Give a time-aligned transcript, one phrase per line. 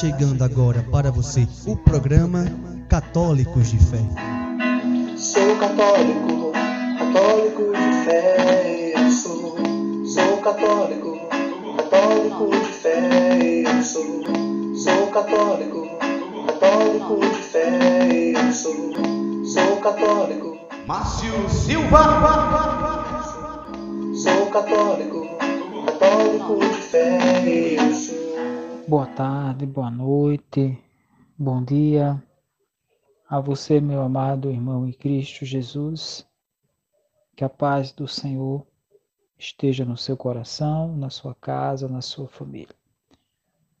[0.00, 2.44] Chegando agora para você o programa
[2.86, 4.02] Católicos de Fé.
[5.16, 6.52] Sou católico,
[6.98, 9.56] católico de fé, eu sou.
[10.04, 11.18] Sou católico,
[11.78, 14.22] católico de fé, eu sou.
[14.74, 15.88] Sou católico,
[16.46, 18.92] católico de fé, eu sou.
[19.46, 22.02] Sou católico, Márcio Silva.
[24.14, 25.26] sou católico,
[25.86, 28.05] católico de fé, eu sou.
[28.88, 30.80] Boa tarde, boa noite,
[31.36, 32.22] bom dia
[33.28, 36.24] a você, meu amado irmão em Cristo Jesus.
[37.34, 38.64] Que a paz do Senhor
[39.36, 42.76] esteja no seu coração, na sua casa, na sua família.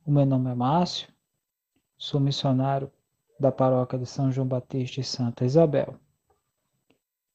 [0.04, 1.08] O meu nome é Márcio,
[1.96, 2.90] sou missionário
[3.38, 5.94] da paróquia de São João Batista e Santa Isabel.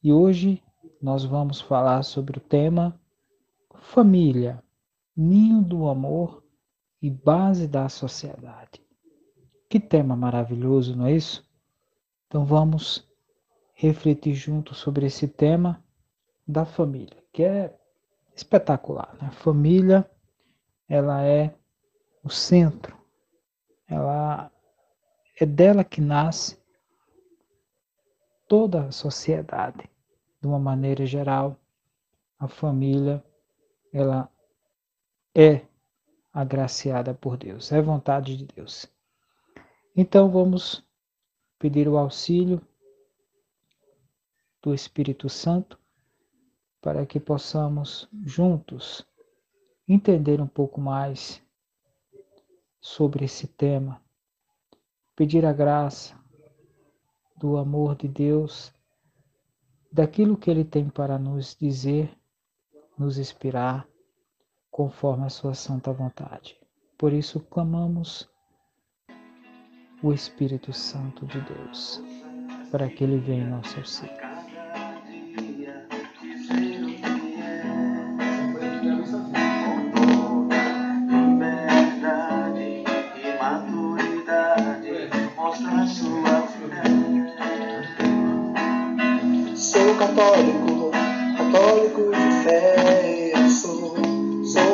[0.04, 0.62] E hoje
[1.02, 3.00] nós vamos falar sobre o tema
[3.80, 4.62] família,
[5.16, 6.41] ninho do amor
[7.02, 8.82] e base da sociedade.
[9.68, 11.50] Que tema maravilhoso, não é isso?
[12.28, 13.10] Então vamos
[13.74, 15.84] refletir juntos sobre esse tema
[16.48, 17.76] da família, que é
[18.36, 19.16] espetacular.
[19.20, 19.28] Né?
[19.28, 20.10] A família,
[20.88, 21.56] ela é
[22.24, 22.96] o centro,
[23.88, 24.52] ela
[25.40, 26.62] é dela que nasce
[28.48, 29.90] toda a sociedade.
[30.40, 31.56] De uma maneira geral,
[32.38, 33.24] a família,
[33.94, 34.30] ela
[35.36, 35.66] é
[36.34, 38.88] agraciada por Deus, é vontade de Deus.
[39.96, 40.84] Então vamos
[41.60, 42.62] pedir o auxílio
[44.62, 45.80] do Espírito Santo
[46.82, 49.06] para que possamos juntos
[49.88, 51.42] entender um pouco mais
[52.80, 54.02] sobre esse tema,
[55.16, 56.20] pedir a graça
[57.36, 58.74] do amor de Deus,
[59.92, 62.16] daquilo que Ele tem para nos dizer,
[62.98, 63.88] nos inspirar,
[64.82, 66.58] conforme a Sua santa vontade.
[66.98, 68.28] Por isso clamamos
[70.02, 72.02] o Espírito Santo de Deus,
[72.72, 74.18] para que Ele venha em nosso auxílio.
[74.18, 74.42] Cada
[75.38, 75.88] dia
[76.20, 77.62] dizer o que é
[79.66, 80.56] com toda
[81.12, 82.84] liberdade
[83.22, 84.92] e maturidade.
[85.36, 86.82] Mostra sua fé.
[89.56, 90.90] Sou católico,
[91.38, 92.81] católico de fé,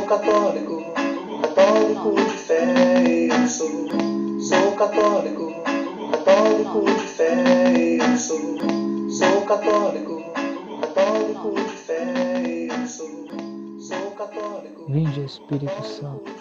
[0.08, 0.84] católico,
[1.42, 3.68] católico de fé, eu sou.
[4.40, 5.54] Sou católico,
[6.12, 8.40] católico de fé, eu sou.
[9.10, 10.24] Sou católico,
[10.82, 13.28] católico de fé, eu sou.
[13.80, 14.86] Sou católico.
[14.90, 16.32] Vinde, Espírito Santo,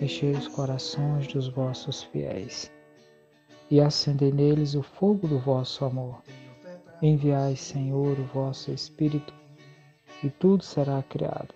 [0.00, 2.70] enchei os corações dos vossos fiéis
[3.70, 6.20] e acendei neles o fogo do vosso amor.
[7.00, 9.32] Enviai, Senhor, o vosso Espírito,
[10.24, 11.54] e tudo será criado,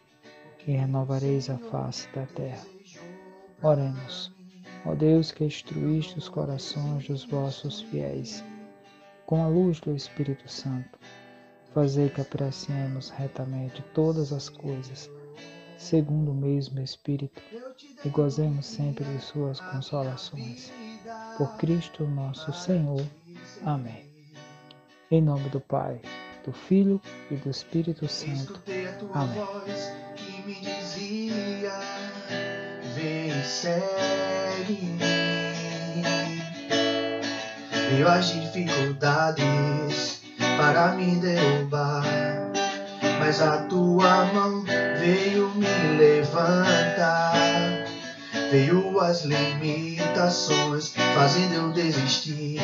[0.66, 2.64] e renovareis a face da terra.
[3.62, 4.32] Oremos.
[4.84, 8.42] Ó Deus que instruíste os corações dos vossos fiéis,
[9.26, 10.98] com a luz do Espírito Santo,
[11.72, 15.08] fazei que apreciemos retamente todas as coisas,
[15.78, 17.40] segundo o mesmo Espírito,
[18.04, 20.72] e gozemos sempre de suas consolações.
[21.38, 23.06] Por Cristo nosso Senhor.
[23.64, 24.10] Amém.
[25.10, 26.00] Em nome do Pai,
[26.44, 27.00] do Filho
[27.30, 28.60] e do Espírito Santo.
[29.14, 30.31] Amém.
[30.46, 31.78] Me dizia:
[32.94, 34.98] Vem segue-me.
[37.90, 40.20] Veio as dificuldades
[40.56, 42.04] para me derrubar,
[43.18, 44.64] mas a tua mão
[44.98, 47.32] veio me levantar.
[48.50, 52.58] Veio as limitações, fazendo eu desistir.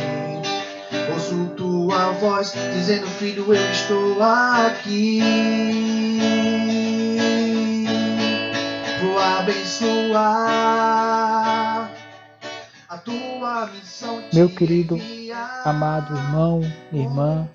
[1.12, 5.77] Ouço tua voz dizendo, filho, eu estou aqui.
[9.68, 10.16] Abençoar
[12.88, 14.22] a tua missão.
[14.32, 14.96] Meu querido.
[15.64, 16.62] Amado irmão,
[16.92, 17.48] irmã,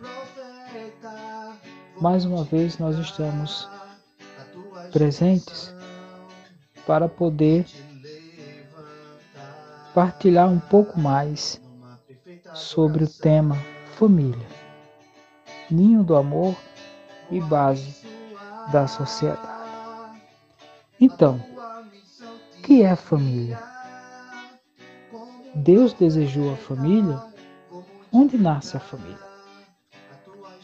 [2.00, 3.68] mais uma vez nós estamos
[4.92, 5.74] presentes
[6.86, 7.65] para poder
[9.94, 11.60] partilhar um pouco mais
[12.54, 13.57] sobre o tema
[13.95, 14.48] família,
[15.69, 16.56] ninho do amor
[17.31, 18.06] e base
[18.71, 19.51] da sociedade.
[21.00, 21.52] Então,
[22.63, 23.62] que é família?
[25.54, 27.21] Deus desejou a família,
[28.12, 29.19] onde nasce a família?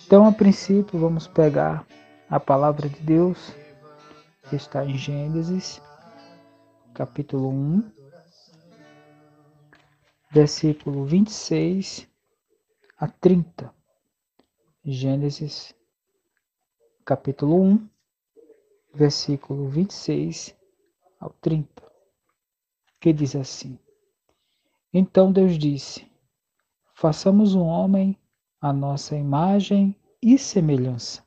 [0.07, 1.85] Então, a princípio, vamos pegar
[2.29, 3.53] a palavra de Deus
[4.49, 5.81] que está em Gênesis,
[6.93, 7.91] capítulo 1,
[10.31, 12.07] versículo 26
[12.97, 13.73] a 30.
[14.85, 15.75] Gênesis,
[17.05, 17.89] capítulo 1,
[18.93, 20.57] versículo 26
[21.19, 21.88] ao 30,
[22.99, 23.79] que diz assim:
[24.93, 26.09] Então Deus disse:
[26.93, 28.17] Façamos um homem
[28.59, 31.23] à nossa imagem e semelhança,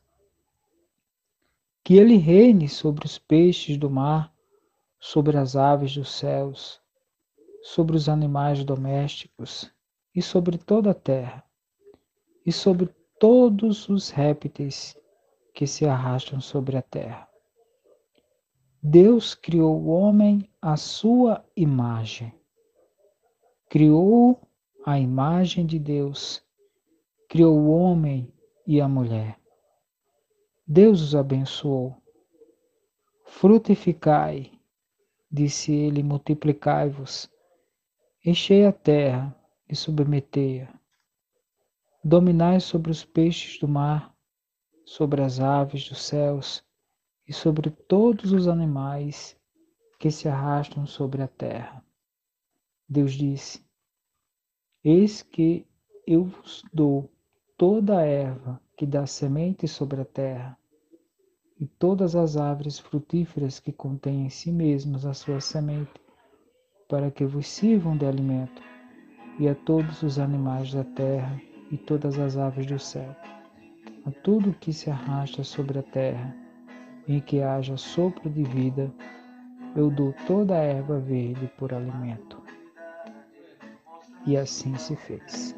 [1.82, 4.34] que ele reine sobre os peixes do mar,
[5.00, 6.80] sobre as aves dos céus,
[7.62, 9.72] sobre os animais domésticos
[10.14, 11.42] e sobre toda a terra,
[12.44, 12.86] e sobre
[13.18, 14.96] todos os répteis
[15.54, 17.28] que se arrastam sobre a terra.
[18.82, 22.32] Deus criou o homem à sua imagem.
[23.68, 24.40] Criou
[24.86, 26.40] a imagem de Deus.
[27.28, 28.32] Criou o homem
[28.64, 29.40] e a mulher.
[30.64, 31.96] Deus os abençoou.
[33.24, 34.52] Frutificai,
[35.28, 37.28] disse ele, multiplicai-vos,
[38.24, 39.34] enchei a terra
[39.68, 40.72] e submetei-a.
[42.04, 44.14] Dominai sobre os peixes do mar,
[44.84, 46.64] sobre as aves dos céus
[47.26, 49.36] e sobre todos os animais
[50.02, 51.80] que se arrastam sobre a terra.
[52.88, 53.64] Deus disse:
[54.82, 55.64] Eis que
[56.04, 57.08] eu vos dou
[57.56, 60.58] toda a erva que dá semente sobre a terra,
[61.56, 66.00] e todas as árvores frutíferas que contêm em si mesmas a sua semente,
[66.88, 68.60] para que vos sirvam de alimento,
[69.38, 71.40] e a todos os animais da terra
[71.70, 73.14] e todas as aves do céu,
[74.04, 76.36] a tudo que se arrasta sobre a terra,
[77.06, 78.92] em que haja sopro de vida,
[79.74, 82.40] eu dou toda a erva verde por alimento.
[84.26, 85.56] E assim se fez.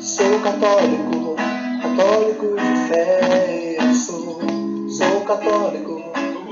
[0.00, 1.36] Sou católico,
[1.82, 4.40] católico de fé, eu sou.
[4.88, 6.00] Sou católico,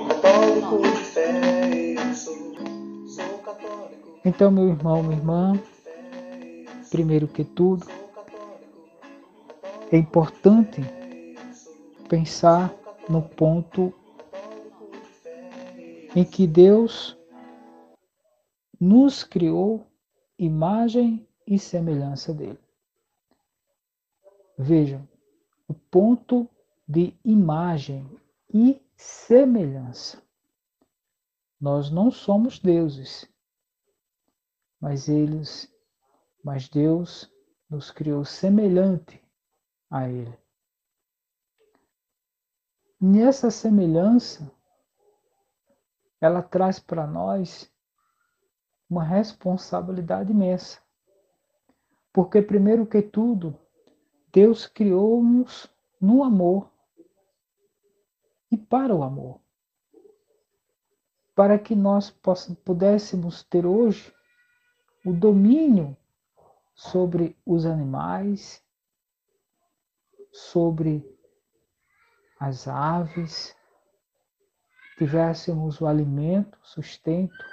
[0.09, 2.37] católico de fé, eu sou.
[3.09, 4.21] Sou católico.
[4.25, 5.61] Então, meu irmão, minha irmã,
[6.91, 7.87] primeiro que tudo,
[9.91, 10.85] é importante
[12.09, 12.73] pensar
[13.09, 13.93] no ponto
[16.17, 17.15] em que Deus
[18.81, 19.87] nos criou
[20.39, 22.59] imagem e semelhança dele.
[24.57, 25.07] Vejam,
[25.69, 26.49] o ponto
[26.89, 28.09] de imagem
[28.49, 30.23] e semelhança.
[31.61, 33.29] Nós não somos deuses,
[34.81, 35.71] mas eles,
[36.43, 37.31] mas Deus
[37.69, 39.23] nos criou semelhante
[39.91, 40.39] a ele.
[42.99, 44.51] Nessa semelhança,
[46.21, 47.71] ela traz para nós
[48.89, 50.81] uma responsabilidade imensa.
[52.13, 53.59] Porque, primeiro que tudo,
[54.33, 55.71] Deus criou-nos
[56.01, 56.71] no amor
[58.51, 59.41] e para o amor.
[61.35, 62.11] Para que nós
[62.65, 64.15] pudéssemos ter hoje
[65.05, 65.97] o domínio
[66.75, 68.63] sobre os animais,
[70.33, 71.05] sobre
[72.39, 73.57] as aves,
[74.97, 77.45] tivéssemos o alimento, sustento.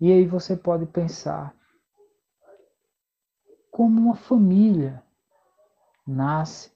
[0.00, 1.54] E aí você pode pensar
[3.70, 5.02] como uma família
[6.06, 6.72] nasce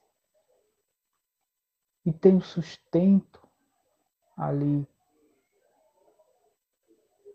[2.05, 3.47] e tem o sustento
[4.37, 4.89] ali.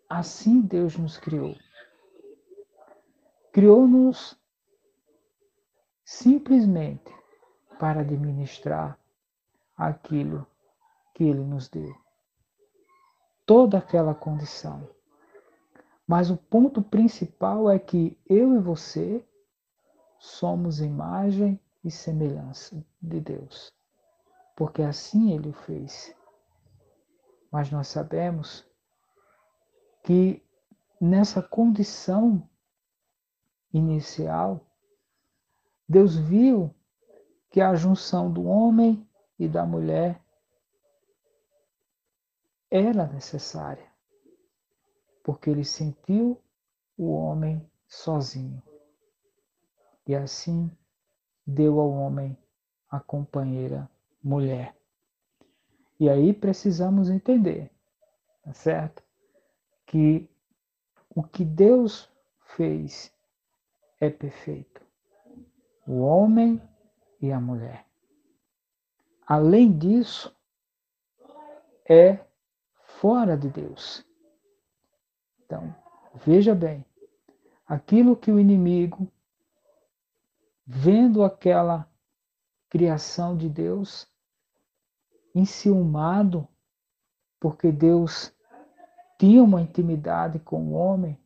[0.09, 1.55] Assim Deus nos criou.
[3.51, 4.39] Criou-nos
[6.05, 7.13] simplesmente
[7.77, 8.97] para administrar
[9.75, 10.47] aquilo
[11.21, 11.95] que Ele nos deu.
[13.45, 14.89] Toda aquela condição.
[16.07, 19.23] Mas o ponto principal é que eu e você
[20.17, 23.71] somos imagem e semelhança de Deus,
[24.55, 26.11] porque assim Ele o fez.
[27.51, 28.67] Mas nós sabemos
[30.03, 30.43] que
[30.99, 32.49] nessa condição
[33.71, 34.65] inicial,
[35.87, 36.73] Deus viu
[37.51, 40.20] que a junção do homem e da mulher
[42.71, 43.85] era necessária,
[45.21, 46.41] porque ele sentiu
[46.97, 48.63] o homem sozinho.
[50.07, 50.71] E assim
[51.45, 52.37] deu ao homem
[52.89, 53.91] a companheira
[54.23, 54.75] mulher.
[55.99, 57.69] E aí precisamos entender,
[58.41, 59.03] tá certo?
[59.85, 60.29] Que
[61.13, 62.09] o que Deus
[62.55, 63.13] fez
[63.99, 64.81] é perfeito.
[65.85, 66.61] O homem
[67.21, 67.85] e a mulher.
[69.27, 70.35] Além disso,
[71.87, 72.30] é
[73.01, 74.05] fora de Deus.
[75.43, 75.75] Então,
[76.13, 76.85] Veja bem,
[77.65, 79.09] aquilo que o inimigo,
[80.65, 81.89] vendo aquela
[82.69, 84.07] criação de Deus,
[85.33, 86.47] enciumado,
[87.39, 88.33] porque Deus
[89.17, 91.17] tinha uma intimidade com o homem,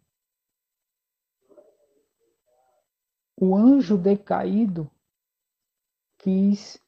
[3.36, 4.89] o anjo decaído
[6.20, 6.82] quis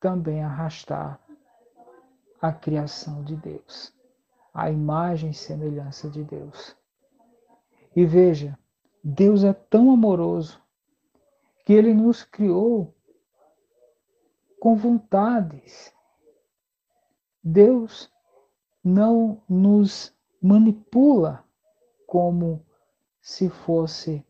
[0.00, 1.23] também arrastar
[2.44, 3.90] a criação de Deus,
[4.52, 6.76] a imagem e semelhança de Deus.
[7.96, 8.58] E veja,
[9.02, 10.62] Deus é tão amoroso
[11.64, 12.94] que ele nos criou
[14.60, 15.90] com vontades.
[17.42, 18.12] Deus
[18.84, 21.42] não nos manipula
[22.06, 22.62] como
[23.22, 24.22] se fosse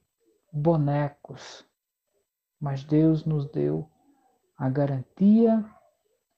[0.53, 1.67] bonecos,
[2.61, 3.91] mas Deus nos deu
[4.57, 5.69] a garantia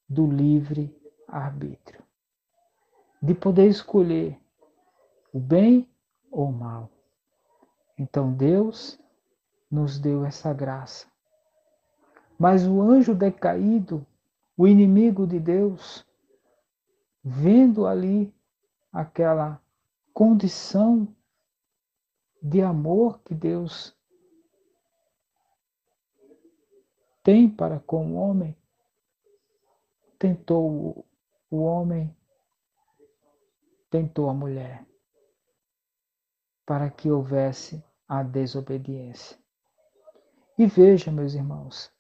[0.09, 0.96] do livre
[1.29, 2.03] arbítrio,
[3.21, 4.39] de poder escolher
[5.33, 5.89] o bem
[6.31, 6.91] ou o mal.
[7.99, 8.99] Então Deus
[9.71, 11.07] nos deu essa graça.
[12.39, 14.07] Mas o anjo decaído,
[14.57, 16.07] o inimigo de Deus,
[17.25, 18.35] vendo ali
[18.93, 19.61] aquela
[20.13, 21.09] condição
[22.43, 23.97] de amor que Deus
[27.23, 28.57] tem para com o homem,
[30.19, 31.06] tentou
[31.51, 32.15] o homem,
[33.91, 34.87] tentou a mulher,
[36.65, 39.39] para que houvesse a desobediência.
[40.59, 41.93] E veja, meus irmãos,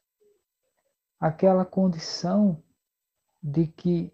[1.21, 2.62] aquela condição
[3.43, 4.12] de que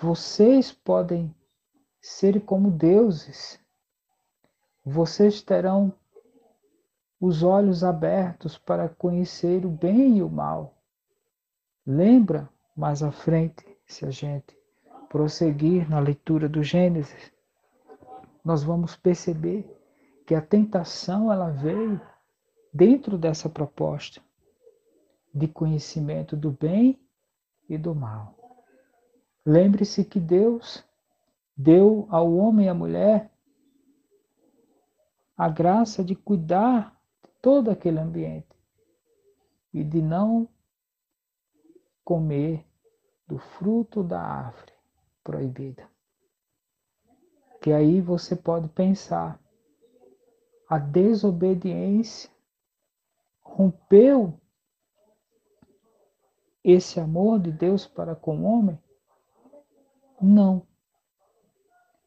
[0.00, 1.34] vocês podem
[2.00, 3.60] ser como deuses,
[4.84, 5.92] vocês terão
[7.20, 10.74] os olhos abertos para conhecer o bem e o mal.
[11.84, 14.56] Lembra mais à frente, se a gente
[15.08, 17.32] prosseguir na leitura do Gênesis,
[18.44, 19.64] nós vamos perceber
[20.26, 22.00] que a tentação ela veio
[22.72, 24.20] dentro dessa proposta
[25.32, 27.00] de conhecimento do bem
[27.68, 28.34] e do mal.
[29.44, 30.84] Lembre-se que Deus
[31.56, 33.30] deu ao homem e à mulher
[35.36, 37.00] a graça de cuidar
[37.40, 38.56] todo aquele ambiente
[39.72, 40.48] e de não
[42.04, 42.65] comer
[43.26, 44.72] do fruto da árvore
[45.22, 45.88] proibida.
[47.60, 49.40] Que aí você pode pensar,
[50.68, 52.30] a desobediência
[53.42, 54.40] rompeu
[56.62, 58.78] esse amor de Deus para com o homem?
[60.20, 60.66] Não.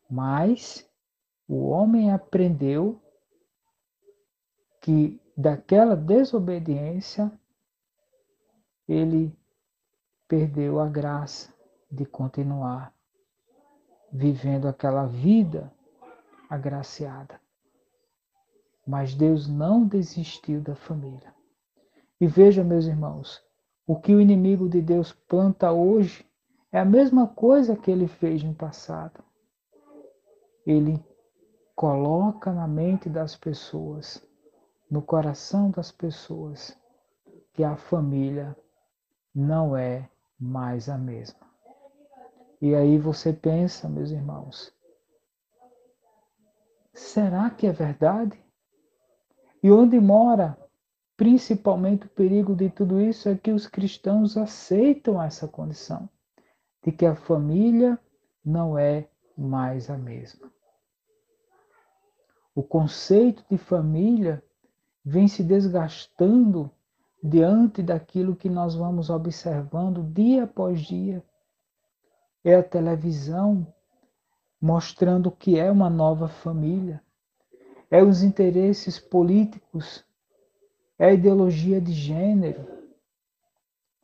[0.09, 0.89] Mas
[1.47, 3.01] o homem aprendeu
[4.81, 7.31] que daquela desobediência,
[8.87, 9.38] ele
[10.29, 11.53] perdeu a graça
[11.91, 12.93] de continuar
[14.13, 15.73] vivendo aquela vida
[16.49, 17.41] agraciada.
[18.87, 21.33] Mas Deus não desistiu da família.
[22.21, 23.43] E veja, meus irmãos,
[23.85, 26.25] o que o inimigo de Deus planta hoje
[26.71, 29.23] é a mesma coisa que ele fez no passado.
[30.65, 31.03] Ele
[31.75, 34.23] coloca na mente das pessoas
[34.89, 36.75] no coração das pessoas
[37.53, 38.57] que a família
[39.33, 40.09] não é
[40.39, 41.47] mais a mesma.
[42.61, 44.73] E aí você pensa, meus irmãos,
[46.93, 48.41] será que é verdade?
[49.61, 50.57] E onde mora
[51.19, 56.09] principalmente o perigo de tudo isso é que os cristãos aceitam essa condição
[56.81, 57.99] de que a família
[58.43, 60.49] não é mais a mesma.
[62.55, 64.41] O conceito de família
[65.03, 66.71] vem se desgastando
[67.21, 71.23] diante daquilo que nós vamos observando dia após dia.
[72.43, 73.67] É a televisão
[74.61, 77.03] mostrando que é uma nova família.
[77.91, 80.05] É os interesses políticos,
[80.97, 82.67] é a ideologia de gênero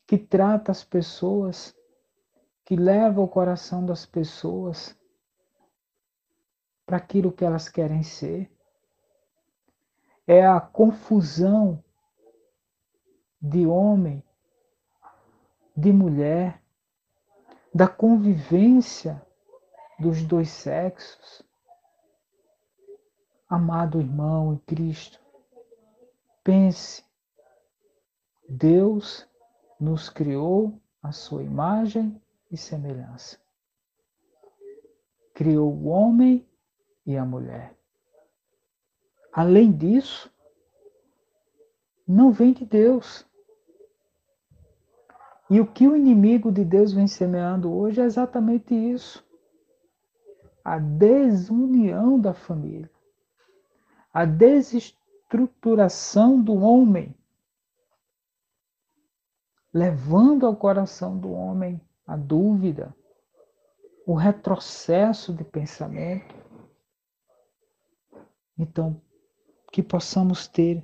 [0.08, 1.76] que trata as pessoas,
[2.64, 4.98] que leva o coração das pessoas
[6.86, 8.50] para aquilo que elas querem ser
[10.28, 11.84] é a confusão
[13.42, 14.24] de homem,
[15.76, 16.62] de mulher,
[17.74, 19.22] da convivência
[20.00, 21.44] dos dois sexos.
[23.48, 25.20] Amado irmão em Cristo,
[26.44, 27.04] pense,
[28.48, 29.28] Deus
[29.80, 33.40] nos criou a sua imagem e semelhança.
[35.34, 36.48] Criou o homem
[37.06, 37.76] e a mulher.
[39.32, 40.34] Além disso,
[42.08, 43.26] não vem de Deus.
[45.50, 49.24] E o que o inimigo de Deus vem semeando hoje é exatamente isso.
[50.66, 52.90] a desunião da família,
[54.12, 57.16] a desestruturação do homem,
[59.72, 62.96] levando ao coração do homem a dúvida,
[64.08, 66.34] o retrocesso de pensamento.
[68.58, 69.00] Então,
[69.72, 70.84] que possamos ter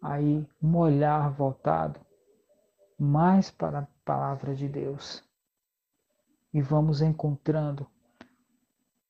[0.00, 2.00] aí um olhar voltado
[2.98, 5.24] mais para a palavra de Deus
[6.52, 7.86] e vamos encontrando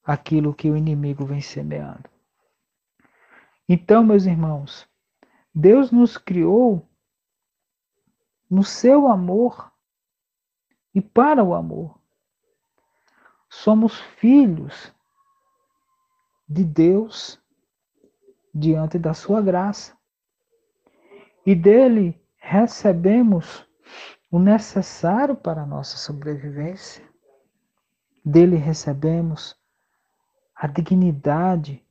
[0.05, 2.09] aquilo que o inimigo vem semeando.
[3.69, 4.89] Então, meus irmãos,
[5.55, 6.89] Deus nos criou
[8.49, 9.73] no seu amor
[10.95, 11.99] e para o amor.
[13.51, 14.93] Somos filhos
[16.49, 17.41] de Deus
[18.55, 19.98] diante da sua graça.
[21.45, 23.67] E dele recebemos
[24.31, 27.07] o necessário para a nossa sobrevivência.
[28.25, 29.57] Dele recebemos
[30.55, 31.85] a dignidade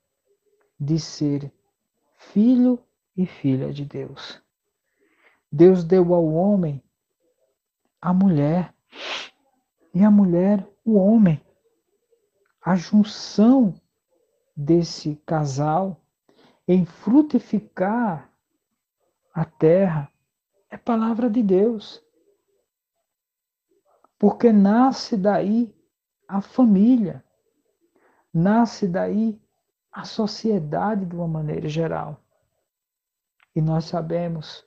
[0.80, 1.52] de ser
[2.18, 2.80] filho
[3.16, 4.42] e filha de Deus.
[5.52, 6.84] Deus deu ao homem
[8.02, 8.74] a mulher
[9.94, 11.42] e a mulher o homem.
[12.62, 13.74] A junção
[14.56, 16.02] desse casal
[16.68, 18.27] em frutificar
[19.38, 20.12] a terra
[20.68, 22.04] é palavra de Deus.
[24.18, 25.72] Porque nasce daí
[26.28, 27.24] a família,
[28.34, 29.40] nasce daí
[29.92, 32.20] a sociedade de uma maneira geral.
[33.56, 34.66] E nós sabemos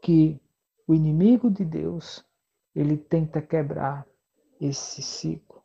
[0.00, 0.40] que
[0.86, 2.24] o inimigo de Deus,
[2.76, 4.06] ele tenta quebrar
[4.60, 5.60] esse ciclo.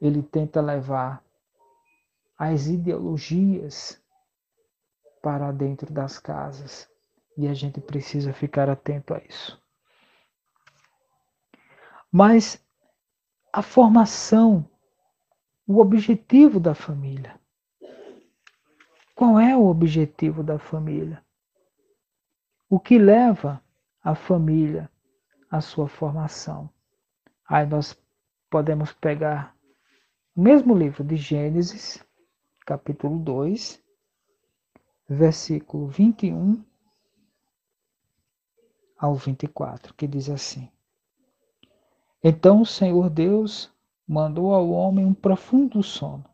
[0.00, 1.22] Ele tenta levar
[2.38, 4.02] as ideologias
[5.20, 6.88] para dentro das casas.
[7.38, 9.62] E a gente precisa ficar atento a isso.
[12.10, 12.60] Mas
[13.52, 14.68] a formação,
[15.64, 17.38] o objetivo da família.
[19.14, 21.24] Qual é o objetivo da família?
[22.68, 23.62] O que leva
[24.02, 24.90] a família
[25.48, 26.68] à sua formação?
[27.48, 27.96] Aí nós
[28.50, 29.54] podemos pegar
[30.34, 32.04] o mesmo livro de Gênesis,
[32.66, 33.80] capítulo 2,
[35.08, 36.66] versículo 21
[38.98, 40.68] ao 24, que diz assim:
[42.22, 43.70] Então o Senhor Deus
[44.06, 46.24] mandou ao homem um profundo sono.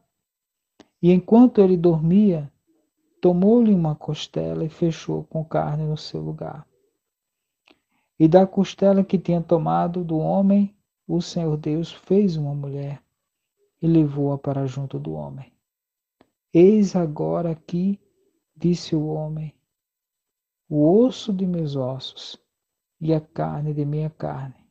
[1.02, 2.50] E enquanto ele dormia,
[3.20, 6.66] tomou-lhe uma costela e fechou com carne no seu lugar.
[8.18, 10.74] E da costela que tinha tomado do homem,
[11.06, 13.02] o Senhor Deus fez uma mulher
[13.82, 15.52] e levou-a para junto do homem.
[16.52, 18.00] Eis agora aqui
[18.56, 19.52] Disse o homem:
[20.68, 22.40] O osso de meus ossos
[23.04, 24.66] e a carne de minha carne.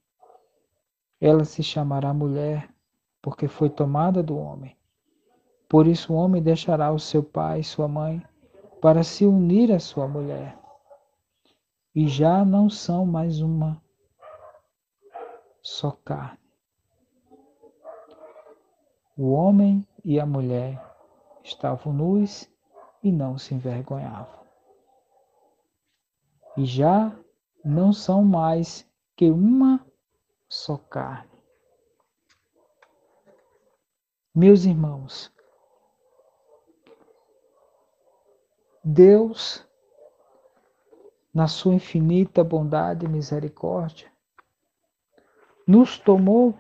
[1.22, 2.68] Ela se chamará mulher,
[3.22, 4.76] porque foi tomada do homem.
[5.70, 8.26] Por isso o homem deixará o seu pai e sua mãe
[8.82, 10.58] para se unir à sua mulher.
[11.94, 13.80] E já não são mais uma
[15.62, 16.40] só carne.
[19.16, 20.84] O homem e a mulher
[21.44, 22.50] estavam nus
[23.04, 24.42] e não se envergonhavam.
[26.58, 27.16] E já
[27.64, 29.86] não são mais que uma
[30.50, 31.32] só carne.
[34.36, 35.32] Meus irmãos,
[38.84, 39.66] Deus,
[41.34, 44.12] na sua infinita bondade e misericórdia,
[45.66, 46.58] nos tomou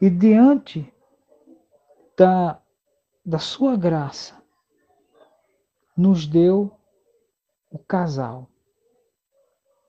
[0.00, 0.92] e diante
[2.16, 2.60] da
[3.26, 4.40] da sua graça,
[5.96, 6.70] nos deu
[7.68, 8.48] o casal,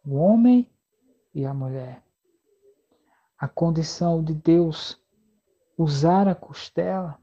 [0.07, 0.65] o homem
[1.33, 2.01] e a mulher.
[3.37, 4.97] A condição de Deus
[5.77, 7.19] usar a costela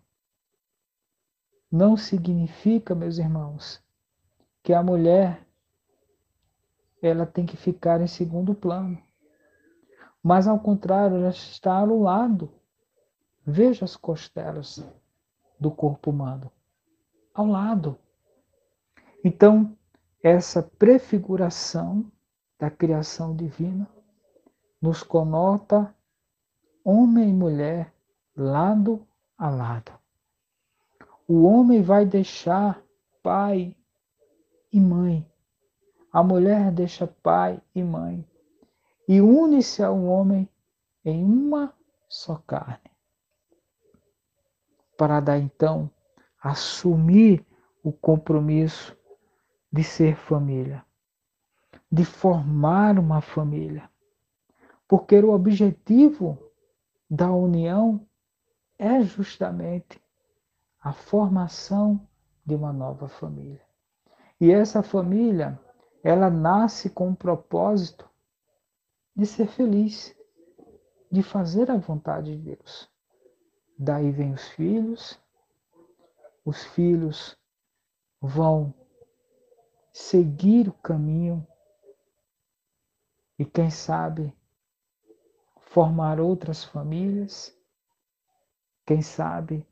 [1.72, 3.82] não significa, meus irmãos,
[4.62, 5.48] que a mulher
[7.00, 9.02] ela tem que ficar em segundo plano.
[10.22, 12.52] Mas ao contrário, ela está ao lado.
[13.46, 14.86] Veja as costelas
[15.58, 16.52] do corpo humano,
[17.32, 17.98] ao lado.
[19.24, 19.74] Então,
[20.22, 22.12] essa prefiguração
[22.58, 23.88] da criação divina
[24.80, 25.94] nos conota
[26.84, 27.92] homem e mulher
[28.36, 29.92] lado a lado.
[31.26, 32.82] O homem vai deixar
[33.22, 33.76] pai
[34.72, 35.26] e mãe.
[36.12, 38.26] A mulher deixa pai e mãe
[39.08, 40.48] e une-se ao homem
[41.04, 41.74] em uma
[42.08, 42.94] só carne
[44.96, 45.90] para dar então
[46.42, 47.44] assumir
[47.82, 48.96] o compromisso
[49.72, 50.84] de ser família,
[51.94, 53.88] de formar uma família.
[54.88, 56.36] Porque o objetivo
[57.08, 58.04] da união
[58.76, 60.02] é justamente
[60.80, 62.04] a formação
[62.44, 63.62] de uma nova família.
[64.40, 65.56] E essa família,
[66.02, 68.10] ela nasce com o propósito
[69.14, 70.16] de ser feliz,
[71.08, 72.90] de fazer a vontade de Deus.
[73.78, 75.16] Daí vem os filhos,
[76.44, 77.38] os filhos
[78.20, 78.74] vão
[79.92, 81.46] seguir o caminho
[83.38, 84.32] e, quem sabe,
[85.56, 87.56] formar outras famílias,
[88.86, 89.66] quem sabe,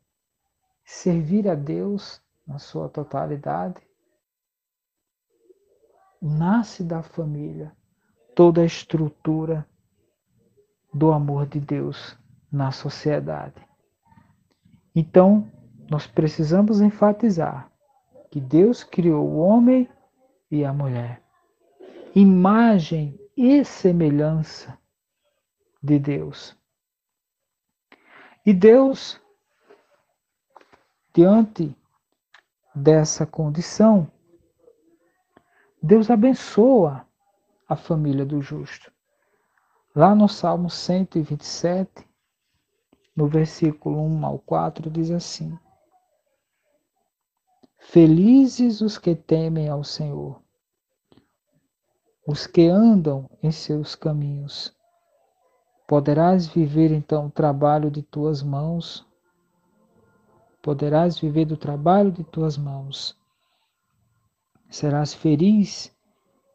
[0.85, 3.81] servir a Deus na sua totalidade.
[6.21, 7.75] Nasce da família
[8.35, 9.67] toda a estrutura
[10.93, 12.19] do amor de Deus
[12.51, 13.67] na sociedade.
[14.95, 15.51] Então,
[15.91, 17.71] nós precisamos enfatizar
[18.31, 19.89] que Deus criou o homem
[20.51, 21.23] e a mulher,
[22.15, 24.79] imagem e semelhança
[25.83, 26.57] de Deus.
[28.45, 29.21] E Deus,
[31.15, 31.77] diante
[32.75, 34.11] dessa condição,
[35.83, 37.07] Deus abençoa
[37.69, 38.93] a família do justo.
[39.95, 42.09] Lá no Salmo 127,
[43.15, 45.59] no versículo 1 ao 4, diz assim:
[47.79, 50.42] Felizes os que temem ao Senhor,
[52.27, 54.73] os que andam em seus caminhos.
[55.89, 59.05] Poderás viver então o trabalho de tuas mãos,
[60.63, 63.19] poderás viver do trabalho de tuas mãos.
[64.71, 65.95] Serás feliz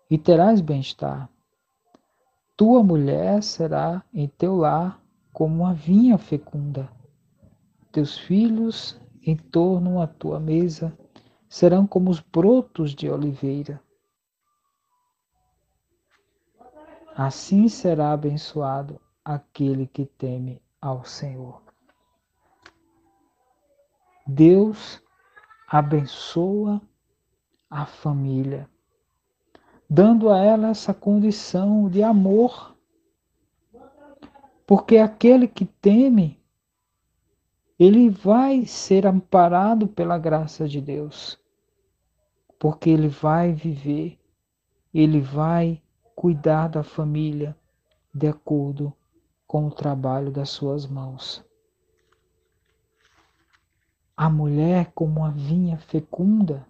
[0.09, 1.29] e terás bem-estar.
[2.55, 4.99] Tua mulher será em teu lar
[5.33, 6.89] como uma vinha fecunda.
[7.91, 10.97] Teus filhos em torno à tua mesa
[11.49, 13.81] serão como os brotos de oliveira.
[17.19, 21.63] Assim será abençoado aquele que teme ao Senhor.
[24.27, 25.01] Deus
[25.67, 26.79] abençoa
[27.71, 28.69] a família,
[29.89, 32.77] dando a ela essa condição de amor,
[34.67, 36.39] porque aquele que teme,
[37.79, 41.39] ele vai ser amparado pela graça de Deus,
[42.59, 44.19] porque ele vai viver,
[44.93, 45.81] ele vai
[46.17, 47.55] cuidar da família
[48.11, 48.91] de acordo
[49.45, 51.45] com o trabalho das suas mãos.
[54.15, 56.67] A mulher como uma vinha fecunda,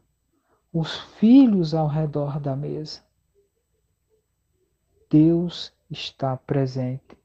[0.74, 3.02] os filhos ao redor da mesa.
[5.10, 7.18] Deus está presente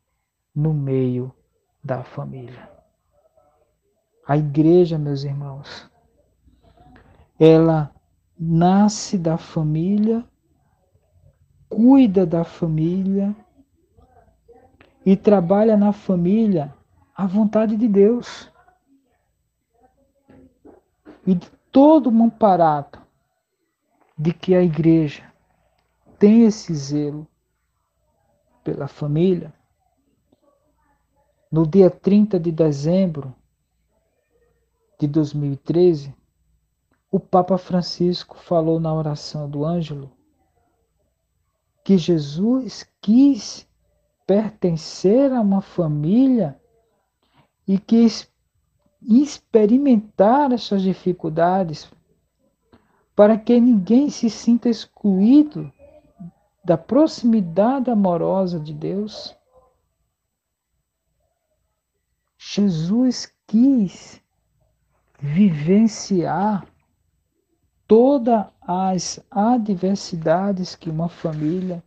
[0.54, 1.34] no meio
[1.82, 2.70] da família.
[4.28, 5.90] A igreja, meus irmãos,
[7.36, 7.92] ela
[8.38, 10.24] nasce da família,
[11.72, 13.34] cuida da família
[15.06, 16.72] e trabalha na família
[17.16, 18.50] a vontade de Deus.
[21.26, 21.34] E
[21.70, 23.00] todo um aparato
[24.18, 25.32] de que a igreja
[26.18, 27.26] tem esse zelo
[28.62, 29.52] pela família,
[31.50, 33.34] no dia 30 de dezembro
[35.00, 36.14] de 2013,
[37.10, 40.10] o Papa Francisco falou na oração do Ângelo
[41.84, 43.68] que Jesus quis
[44.26, 46.58] pertencer a uma família
[47.66, 48.06] e que
[49.02, 51.90] experimentar essas dificuldades
[53.14, 55.72] para que ninguém se sinta excluído
[56.64, 59.36] da proximidade amorosa de Deus.
[62.38, 64.22] Jesus quis
[65.18, 66.66] vivenciar
[67.92, 71.84] todas as adversidades que uma família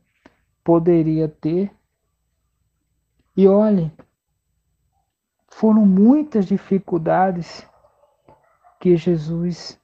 [0.64, 1.76] poderia ter.
[3.36, 3.92] E olhe,
[5.48, 7.68] foram muitas dificuldades
[8.80, 9.82] que Jesus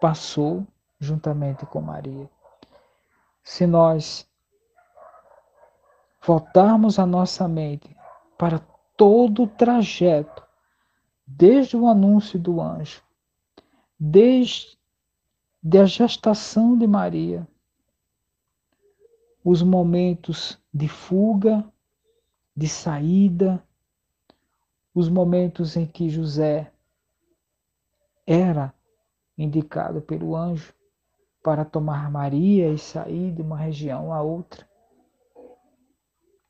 [0.00, 0.64] passou
[1.00, 2.30] juntamente com Maria.
[3.42, 4.30] Se nós
[6.24, 7.96] voltarmos a nossa mente
[8.38, 8.60] para
[8.96, 10.40] todo o trajeto,
[11.26, 13.02] desde o anúncio do anjo,
[14.04, 14.76] desde
[15.80, 17.46] a gestação de Maria,
[19.44, 21.64] os momentos de fuga,
[22.56, 23.62] de saída,
[24.92, 26.72] os momentos em que José
[28.26, 28.74] era
[29.38, 30.74] indicado pelo anjo
[31.40, 34.68] para tomar Maria e sair de uma região a outra.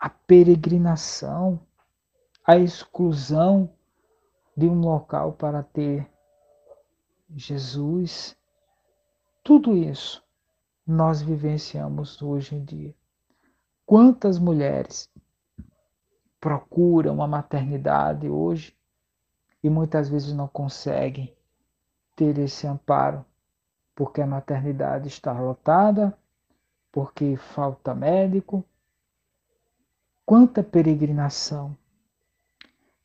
[0.01, 1.61] A peregrinação,
[2.47, 3.69] a exclusão
[4.57, 6.12] de um local para ter
[7.35, 8.37] Jesus,
[9.43, 10.23] tudo isso
[10.87, 12.95] nós vivenciamos hoje em dia.
[13.87, 15.09] Quantas mulheres
[16.41, 18.77] procuram uma maternidade hoje
[19.63, 21.35] e muitas vezes não conseguem
[22.17, 23.25] ter esse amparo,
[23.95, 26.17] porque a maternidade está lotada,
[26.91, 28.65] porque falta médico.
[30.27, 31.77] Quanta peregrinação!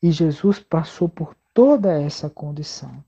[0.02, 3.02] E Jesus passou por toda essa condição.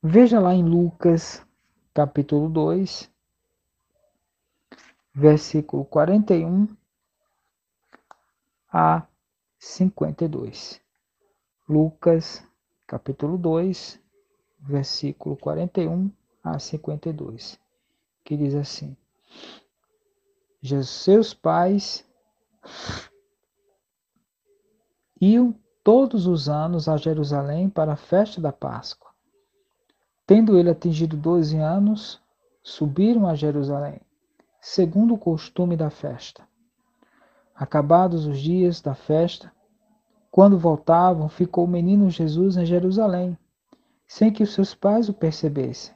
[0.00, 1.44] Veja lá em Lucas,
[1.92, 3.10] capítulo 2,
[5.12, 6.68] versículo 41
[8.72, 9.04] a
[9.58, 10.80] 52.
[11.68, 12.46] Lucas,
[12.86, 14.00] capítulo 2,
[14.60, 16.12] versículo 41
[16.44, 17.58] a 52,
[18.22, 18.96] que diz assim:
[20.84, 22.08] Seus pais
[25.20, 29.07] iam todos os anos a Jerusalém para a festa da Páscoa.
[30.28, 32.20] Tendo ele atingido doze anos,
[32.62, 33.98] subiram a Jerusalém,
[34.60, 36.46] segundo o costume da festa.
[37.54, 39.50] Acabados os dias da festa,
[40.30, 43.38] quando voltavam, ficou o menino Jesus em Jerusalém,
[44.06, 45.94] sem que os seus pais o percebessem.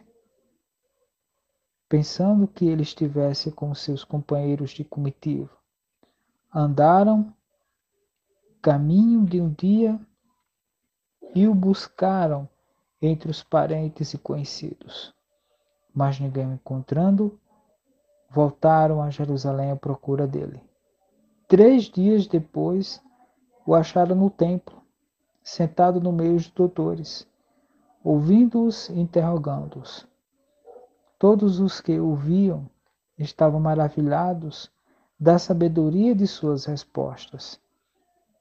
[1.86, 5.50] Pensando que ele estivesse com seus companheiros de comitiva,
[6.54, 7.34] andaram
[8.62, 10.00] caminho de um dia
[11.34, 12.48] e o buscaram
[13.02, 15.12] entre os parentes e conhecidos.
[15.92, 17.38] Mas ninguém o encontrando,
[18.30, 20.62] voltaram a Jerusalém à procura dele.
[21.48, 23.02] Três dias depois,
[23.66, 24.80] o acharam no templo,
[25.42, 27.28] sentado no meio dos doutores,
[28.02, 30.06] ouvindo-os e interrogando-os.
[31.18, 32.70] Todos os que o viam
[33.18, 34.70] estavam maravilhados
[35.18, 37.60] da sabedoria de suas respostas.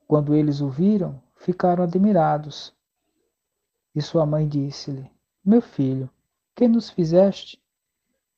[0.07, 2.73] Quando eles o viram, ficaram admirados.
[3.93, 5.09] E sua mãe disse-lhe:
[5.43, 6.09] Meu filho,
[6.55, 7.61] que nos fizeste?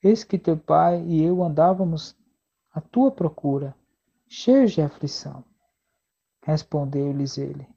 [0.02, 2.16] Eis que teu pai e eu andávamos
[2.72, 3.76] à tua procura,
[4.28, 5.44] cheios de aflição.
[6.44, 7.68] Respondeu-lhes ele: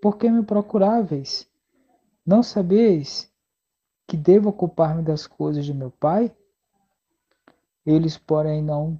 [0.00, 1.50] Por que me procuráveis?
[2.24, 3.30] Não sabeis
[4.06, 6.34] que devo ocupar-me das coisas de meu pai?
[7.84, 8.98] Eles, porém, não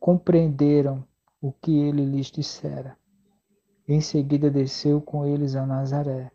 [0.00, 1.06] compreenderam
[1.40, 2.96] o que ele lhes dissera.
[3.86, 6.30] Em seguida desceu com eles a Nazaré.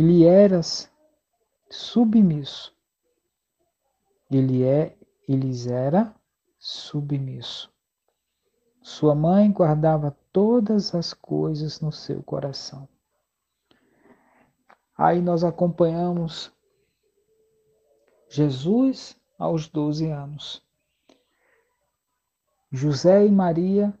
[0.00, 0.62] Ele era
[1.68, 2.74] submisso.
[4.30, 4.96] Ele é,
[5.28, 6.14] eles era
[6.58, 7.70] submisso.
[8.80, 12.88] Sua mãe guardava todas as coisas no seu coração.
[14.96, 16.50] Aí nós acompanhamos
[18.30, 20.64] Jesus aos 12 anos.
[22.72, 23.92] José e Maria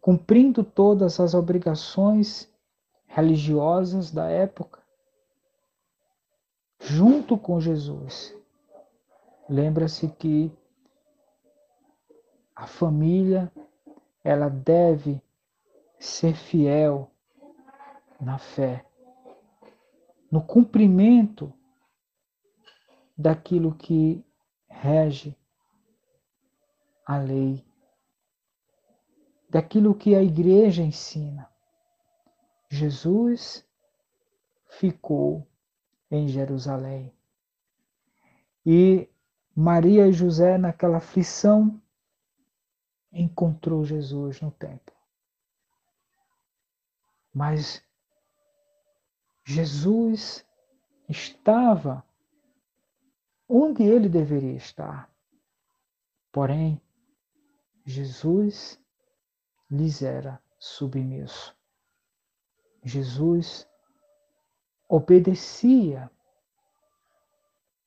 [0.00, 2.48] cumprindo todas as obrigações
[3.08, 4.83] religiosas da época,
[6.84, 8.34] junto com Jesus.
[9.48, 10.52] Lembra-se que
[12.54, 13.50] a família
[14.22, 15.20] ela deve
[15.98, 17.10] ser fiel
[18.20, 18.84] na fé,
[20.30, 21.52] no cumprimento
[23.16, 24.24] daquilo que
[24.68, 25.36] rege
[27.06, 27.64] a lei,
[29.48, 31.48] daquilo que a igreja ensina.
[32.68, 33.66] Jesus
[34.68, 35.46] ficou
[36.14, 37.12] em Jerusalém.
[38.64, 39.08] E
[39.54, 41.80] Maria e José, naquela aflição,
[43.12, 44.94] encontrou Jesus no templo.
[47.32, 47.82] Mas
[49.44, 50.46] Jesus
[51.08, 52.04] estava
[53.48, 55.10] onde ele deveria estar.
[56.32, 56.80] Porém,
[57.84, 58.80] Jesus
[59.70, 61.54] lhes era submisso.
[62.82, 63.68] Jesus
[64.88, 66.10] obedecia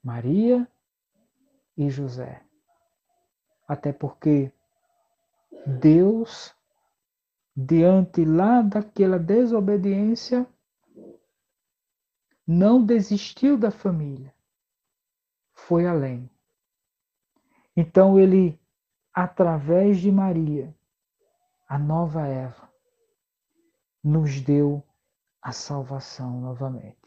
[0.03, 0.67] Maria
[1.75, 2.41] e José.
[3.67, 4.51] Até porque
[5.65, 6.55] Deus,
[7.55, 10.47] diante lá daquela desobediência,
[12.47, 14.33] não desistiu da família,
[15.53, 16.29] foi além.
[17.75, 18.57] Então ele,
[19.13, 20.73] através de Maria,
[21.67, 22.71] a nova Eva,
[24.01, 24.81] nos deu
[25.47, 26.99] a salvação novamente.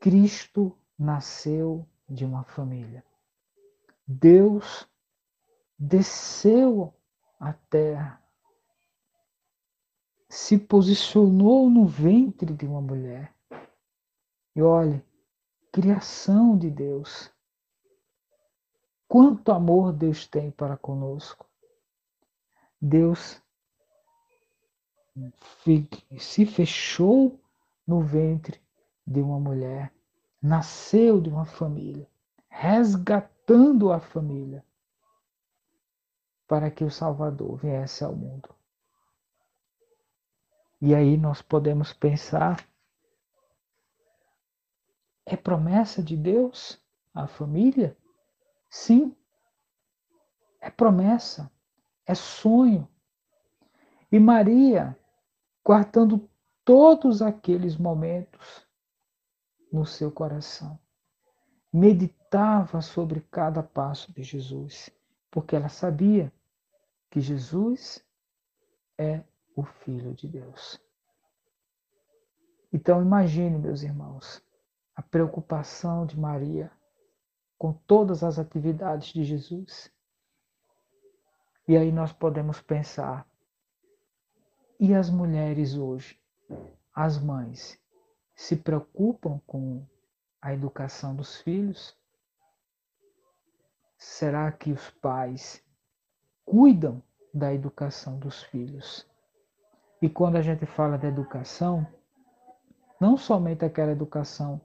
[0.00, 3.04] Cristo nasceu de uma família.
[4.06, 4.88] Deus
[5.78, 6.94] desceu
[7.38, 8.24] à terra,
[10.30, 13.34] se posicionou no ventre de uma mulher.
[14.56, 15.04] E olhe,
[15.70, 17.30] criação de Deus.
[19.06, 21.46] Quanto amor Deus tem para conosco.
[22.80, 23.42] Deus
[26.18, 27.40] se fechou
[27.86, 28.60] no ventre
[29.06, 29.92] de uma mulher,
[30.40, 32.08] nasceu de uma família,
[32.48, 34.64] resgatando a família
[36.46, 38.48] para que o Salvador viesse ao mundo.
[40.80, 42.66] E aí nós podemos pensar:
[45.26, 46.80] é promessa de Deus
[47.14, 47.96] a família?
[48.70, 49.14] Sim,
[50.60, 51.50] é promessa,
[52.06, 52.88] é sonho.
[54.10, 54.98] E Maria,
[55.68, 56.26] guardando
[56.64, 58.66] todos aqueles momentos
[59.70, 60.80] no seu coração,
[61.70, 64.88] meditava sobre cada passo de Jesus,
[65.30, 66.32] porque ela sabia
[67.10, 68.02] que Jesus
[68.96, 69.22] é
[69.54, 70.80] o Filho de Deus.
[72.72, 74.42] Então imagine, meus irmãos,
[74.96, 76.72] a preocupação de Maria
[77.58, 79.92] com todas as atividades de Jesus.
[81.68, 83.27] E aí nós podemos pensar,
[84.78, 86.20] e as mulheres hoje,
[86.94, 87.78] as mães,
[88.34, 89.84] se preocupam com
[90.40, 91.96] a educação dos filhos?
[93.96, 95.64] Será que os pais
[96.44, 97.02] cuidam
[97.34, 99.04] da educação dos filhos?
[100.00, 101.84] E quando a gente fala de educação,
[103.00, 104.60] não somente aquela educação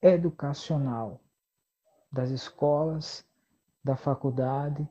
[0.00, 1.20] educacional
[2.12, 3.26] das escolas,
[3.82, 4.88] da faculdade,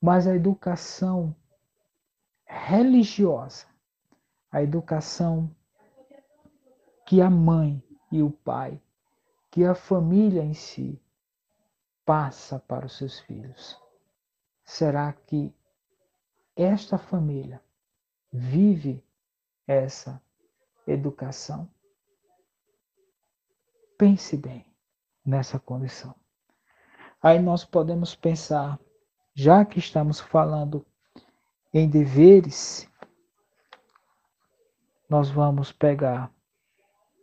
[0.00, 1.34] mas a educação
[2.46, 3.66] religiosa,
[4.50, 5.54] a educação
[7.06, 8.80] que a mãe e o pai,
[9.50, 11.00] que a família em si
[12.04, 13.80] passa para os seus filhos.
[14.64, 15.54] Será que
[16.56, 17.62] esta família
[18.32, 19.04] vive
[19.66, 20.22] essa
[20.86, 21.68] educação?
[23.98, 24.64] Pense bem
[25.24, 26.14] nessa condição.
[27.22, 28.78] Aí nós podemos pensar,
[29.34, 30.86] já que estamos falando
[31.74, 32.88] em deveres,
[35.08, 36.32] nós vamos pegar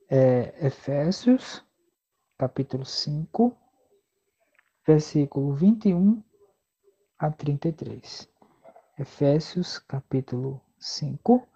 [0.10, 1.66] é, Efésios,
[2.38, 3.58] capítulo 5,
[4.86, 6.22] versículo 21
[7.18, 8.30] a 33.
[9.00, 11.48] Efésios, capítulo 5,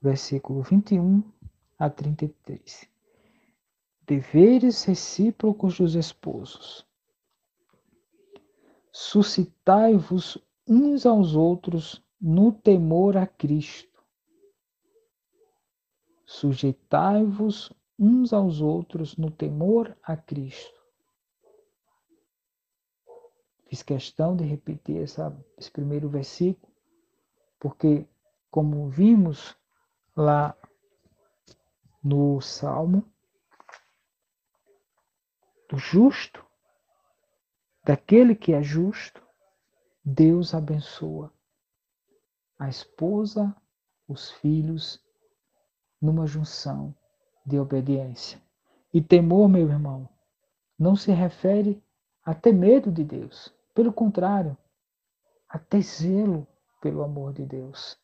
[0.00, 1.24] versículo 21
[1.78, 2.94] a 33
[4.06, 6.86] deveres recíprocos dos esposos.
[8.92, 14.02] Suscitai-vos uns aos outros no temor a Cristo.
[16.24, 20.82] Sujeitai-vos uns aos outros no temor a Cristo.
[23.66, 26.72] Fiz questão de repetir essa, esse primeiro versículo,
[27.58, 28.06] porque,
[28.50, 29.56] como vimos
[30.16, 30.56] lá
[32.02, 33.04] no Salmo,
[35.68, 36.44] do justo,
[37.84, 39.22] daquele que é justo,
[40.04, 41.32] Deus abençoa
[42.58, 43.54] a esposa,
[44.08, 45.02] os filhos,
[46.00, 46.94] numa junção
[47.44, 48.40] de obediência.
[48.92, 50.08] E temor, meu irmão,
[50.78, 51.82] não se refere
[52.24, 53.52] a ter medo de Deus.
[53.74, 54.56] Pelo contrário,
[55.48, 56.46] a ter zelo
[56.80, 57.98] pelo amor de Deus,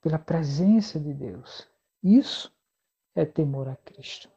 [0.00, 1.68] pela presença de Deus.
[2.02, 2.52] Isso
[3.14, 4.30] é temor a Cristo.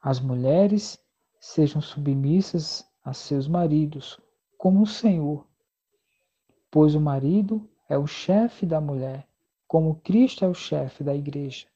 [0.00, 0.98] As mulheres
[1.38, 4.18] sejam submissas a seus maridos,
[4.56, 5.45] como o Senhor,
[6.76, 9.26] pois o marido é o chefe da mulher,
[9.66, 11.66] como Cristo é o chefe da igreja,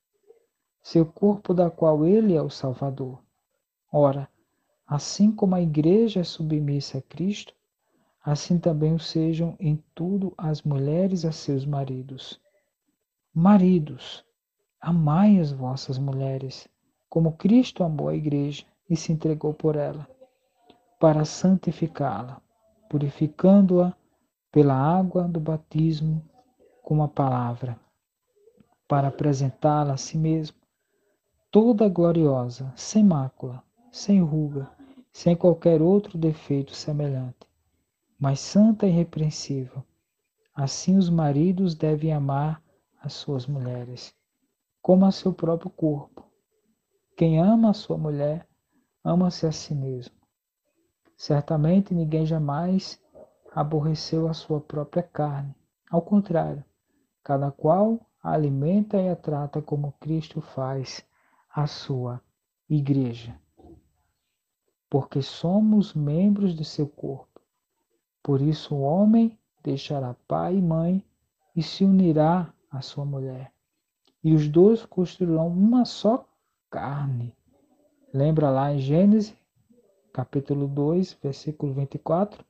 [0.82, 3.18] seu corpo da qual ele é o Salvador.
[3.90, 4.28] Ora,
[4.86, 7.54] assim como a igreja é submissa a Cristo,
[8.22, 12.38] assim também o sejam em tudo as mulheres a seus maridos.
[13.32, 14.22] Maridos,
[14.82, 16.68] amai as vossas mulheres,
[17.08, 20.06] como Cristo amou a igreja e se entregou por ela,
[20.98, 22.42] para santificá-la,
[22.90, 23.96] purificando-a
[24.50, 26.24] pela água do batismo
[26.82, 27.78] com a palavra,
[28.88, 30.56] para apresentá-la a si mesmo,
[31.50, 34.70] toda gloriosa, sem mácula, sem ruga,
[35.12, 37.48] sem qualquer outro defeito semelhante,
[38.18, 39.84] mas santa e irrepreensível.
[40.54, 42.62] Assim os maridos devem amar
[43.00, 44.14] as suas mulheres,
[44.82, 46.30] como a seu próprio corpo
[47.20, 48.48] quem ama a sua mulher,
[49.04, 50.14] ama-se a si mesmo.
[51.18, 52.98] Certamente ninguém jamais
[53.52, 55.54] aborreceu a sua própria carne.
[55.90, 56.64] Ao contrário,
[57.22, 61.04] cada qual a alimenta e a trata como Cristo faz
[61.52, 62.20] a sua
[62.68, 63.38] igreja.
[64.88, 67.40] Porque somos membros de seu corpo.
[68.22, 71.04] Por isso o homem deixará pai e mãe
[71.54, 73.52] e se unirá à sua mulher.
[74.22, 76.28] E os dois construirão uma só
[76.70, 77.34] carne.
[78.12, 79.34] Lembra lá em Gênesis,
[80.12, 82.44] capítulo 2, versículo 24?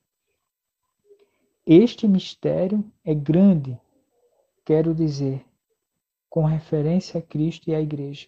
[1.73, 3.79] Este mistério é grande,
[4.65, 5.45] quero dizer,
[6.29, 8.27] com referência a Cristo e à Igreja.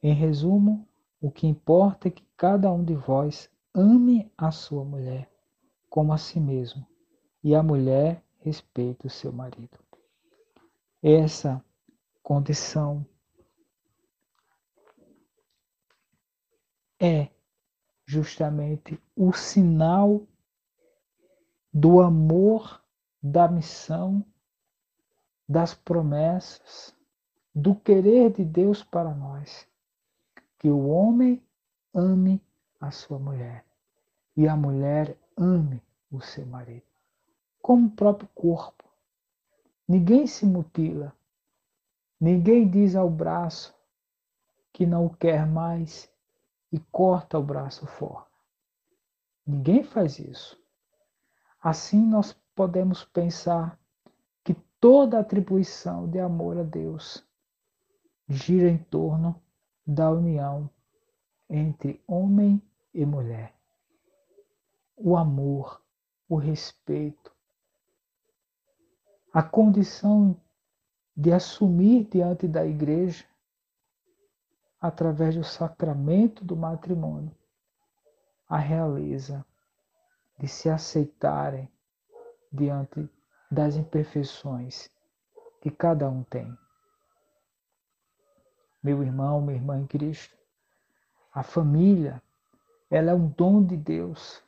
[0.00, 0.86] Em resumo,
[1.20, 5.28] o que importa é que cada um de vós ame a sua mulher
[5.90, 6.86] como a si mesmo,
[7.42, 9.76] e a mulher respeite o seu marido.
[11.02, 11.60] Essa
[12.22, 13.04] condição
[17.00, 17.28] é
[18.06, 20.24] justamente o sinal
[21.72, 22.82] do amor,
[23.22, 24.24] da missão,
[25.48, 26.94] das promessas,
[27.54, 29.66] do querer de Deus para nós.
[30.58, 31.42] Que o homem
[31.94, 32.40] ame
[32.80, 33.64] a sua mulher
[34.36, 36.86] e a mulher ame o seu marido,
[37.60, 38.84] como o próprio corpo.
[39.88, 41.12] Ninguém se mutila,
[42.20, 43.74] ninguém diz ao braço
[44.72, 46.10] que não o quer mais
[46.70, 48.26] e corta o braço fora.
[49.46, 50.61] Ninguém faz isso.
[51.62, 53.78] Assim nós podemos pensar
[54.42, 57.24] que toda atribuição de amor a Deus
[58.28, 59.40] gira em torno
[59.86, 60.68] da união
[61.48, 62.60] entre homem
[62.92, 63.54] e mulher.
[64.96, 65.80] O amor,
[66.28, 67.32] o respeito,
[69.32, 70.36] a condição
[71.16, 73.24] de assumir diante da igreja,
[74.80, 77.30] através do sacramento do matrimônio,
[78.48, 79.46] a realeza
[80.42, 81.70] de se aceitarem
[82.50, 83.08] diante
[83.48, 84.90] das imperfeições
[85.60, 86.52] que cada um tem.
[88.82, 90.36] Meu irmão, minha irmã em Cristo,
[91.32, 92.20] a família,
[92.90, 94.42] ela é um dom de Deus.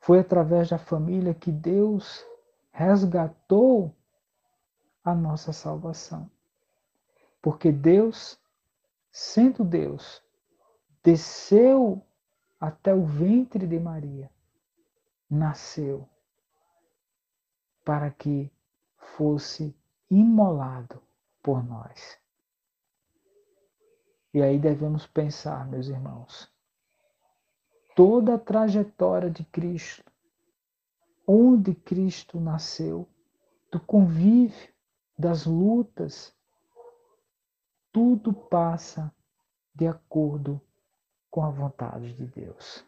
[0.00, 2.26] Foi através da família que Deus
[2.72, 3.94] resgatou
[5.04, 6.28] a nossa salvação.
[7.40, 8.36] Porque Deus,
[9.12, 10.20] sendo Deus,
[11.04, 12.04] desceu
[12.60, 14.28] até o ventre de Maria,
[15.28, 16.08] nasceu
[17.84, 18.50] para que
[18.96, 19.76] fosse
[20.10, 21.02] imolado
[21.42, 22.18] por nós.
[24.34, 26.52] E aí devemos pensar, meus irmãos,
[27.94, 30.04] toda a trajetória de Cristo,
[31.26, 33.08] onde Cristo nasceu,
[33.70, 34.74] do convívio,
[35.18, 36.34] das lutas,
[37.90, 39.10] tudo passa
[39.74, 40.60] de acordo
[41.30, 42.84] com a vontade de Deus.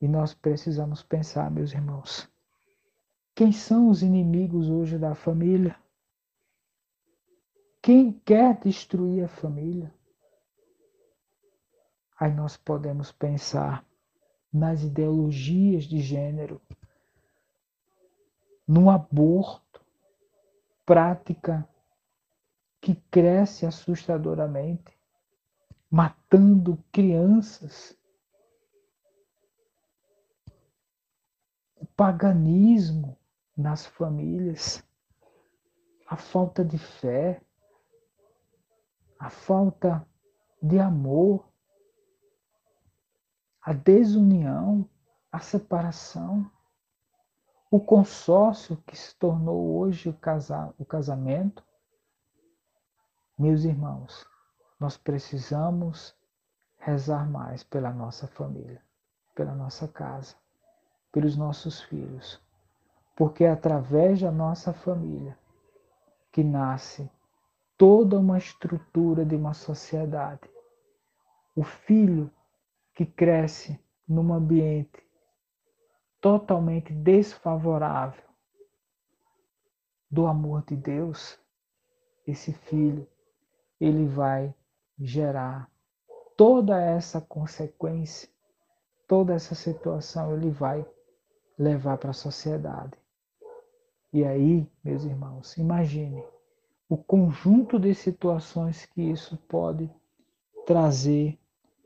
[0.00, 2.28] E nós precisamos pensar, meus irmãos,
[3.34, 5.76] quem são os inimigos hoje da família?
[7.82, 9.92] Quem quer destruir a família?
[12.18, 13.86] Aí nós podemos pensar
[14.52, 16.60] nas ideologias de gênero,
[18.66, 19.84] no aborto,
[20.84, 21.68] prática
[22.80, 24.98] que cresce assustadoramente,
[25.90, 27.96] matando crianças.
[31.76, 33.18] O paganismo
[33.56, 34.84] nas famílias,
[36.06, 37.42] a falta de fé,
[39.18, 40.06] a falta
[40.62, 41.44] de amor,
[43.60, 44.88] a desunião,
[45.32, 46.48] a separação,
[47.68, 51.64] o consórcio que se tornou hoje o casamento.
[53.36, 54.24] Meus irmãos,
[54.78, 56.16] nós precisamos
[56.76, 58.80] rezar mais pela nossa família,
[59.34, 60.36] pela nossa casa,
[61.12, 62.40] pelos nossos filhos,
[63.16, 65.36] porque é através da nossa família
[66.30, 67.10] que nasce
[67.76, 70.48] toda uma estrutura de uma sociedade.
[71.54, 72.30] O filho
[72.94, 75.06] que cresce num ambiente
[76.20, 78.24] totalmente desfavorável
[80.10, 81.38] do amor de Deus,
[82.26, 83.06] esse filho,
[83.80, 84.54] ele vai
[84.98, 85.70] gerar
[86.36, 88.28] toda essa consequência,
[89.06, 90.86] toda essa situação ele vai
[91.58, 92.96] levar para a sociedade.
[94.12, 96.24] E aí, meus irmãos, imagine
[96.88, 99.90] o conjunto de situações que isso pode
[100.66, 101.38] trazer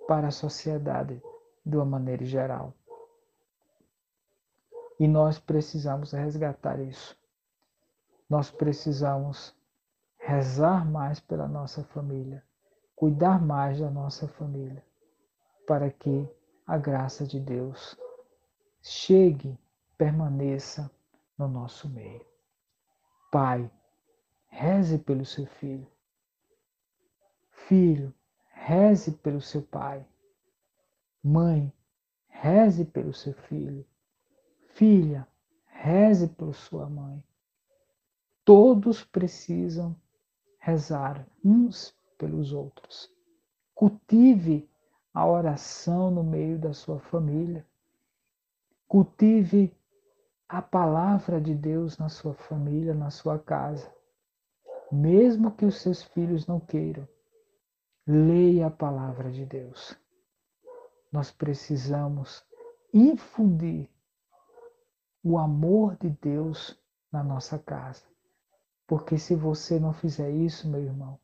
[0.07, 1.21] para a sociedade
[1.65, 2.75] de uma maneira geral.
[4.99, 7.17] E nós precisamos resgatar isso.
[8.29, 9.55] Nós precisamos
[10.19, 12.45] rezar mais pela nossa família,
[12.95, 14.85] cuidar mais da nossa família,
[15.67, 16.29] para que
[16.65, 17.99] a graça de Deus
[18.83, 19.57] chegue,
[19.97, 20.91] permaneça
[21.39, 22.27] no nosso meio.
[23.31, 23.71] Pai,
[24.49, 25.87] reze pelo seu filho.
[27.51, 28.13] Filho,
[28.51, 30.05] reze pelo seu pai.
[31.23, 31.73] Mãe,
[32.29, 33.87] reze pelo seu filho.
[34.75, 35.27] Filha,
[35.67, 37.23] reze por sua mãe.
[38.45, 39.97] Todos precisam
[40.59, 43.09] rezar uns pelos outros.
[43.75, 44.69] Cultive
[45.15, 47.67] a oração no meio da sua família.
[48.93, 49.75] Cultive
[50.47, 53.91] a palavra de Deus na sua família, na sua casa.
[54.93, 57.09] Mesmo que os seus filhos não queiram,
[58.07, 59.97] leia a palavra de Deus.
[61.11, 62.45] Nós precisamos
[62.93, 63.89] infundir
[65.25, 66.79] o amor de Deus
[67.11, 68.05] na nossa casa.
[68.87, 71.19] Porque se você não fizer isso, meu irmão,